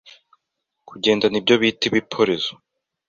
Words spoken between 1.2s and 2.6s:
ibyo bita ibiporezo